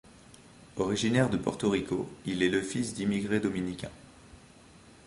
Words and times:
Originaire 0.77 1.29
de 1.29 1.37
Porto 1.37 1.69
Rico, 1.69 2.09
il 2.25 2.41
est 2.41 2.49
le 2.49 2.63
fils 2.63 2.95
d'immigrés 2.95 3.39
dominicains. 3.39 3.91